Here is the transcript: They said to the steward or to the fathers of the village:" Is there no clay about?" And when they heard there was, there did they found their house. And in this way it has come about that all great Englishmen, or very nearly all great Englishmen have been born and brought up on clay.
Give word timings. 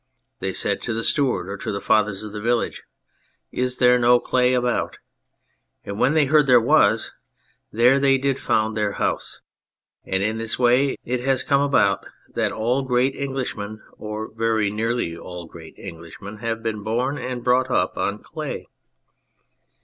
They 0.39 0.51
said 0.51 0.81
to 0.81 0.95
the 0.95 1.03
steward 1.03 1.47
or 1.47 1.57
to 1.57 1.71
the 1.71 1.79
fathers 1.79 2.23
of 2.23 2.31
the 2.31 2.41
village:" 2.41 2.81
Is 3.63 3.77
there 3.77 3.99
no 3.99 4.19
clay 4.19 4.55
about?" 4.55 4.97
And 5.83 5.99
when 5.99 6.15
they 6.15 6.25
heard 6.25 6.47
there 6.47 6.59
was, 6.59 7.11
there 7.71 7.99
did 7.99 8.21
they 8.23 8.33
found 8.33 8.75
their 8.75 8.93
house. 8.93 9.41
And 10.03 10.23
in 10.23 10.37
this 10.39 10.57
way 10.57 10.95
it 11.05 11.19
has 11.19 11.43
come 11.43 11.61
about 11.61 12.07
that 12.33 12.51
all 12.51 12.81
great 12.81 13.15
Englishmen, 13.15 13.79
or 13.95 14.27
very 14.33 14.71
nearly 14.71 15.15
all 15.15 15.45
great 15.45 15.75
Englishmen 15.77 16.37
have 16.37 16.63
been 16.63 16.81
born 16.81 17.19
and 17.19 17.43
brought 17.43 17.69
up 17.69 17.95
on 17.95 18.23
clay. 18.23 18.65